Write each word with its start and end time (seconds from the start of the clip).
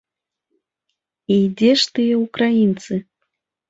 І 1.37 1.39
дзе 1.61 1.71
ж 1.85 1.95
тыя 1.95 2.15
ўкраінцы? 2.25 2.93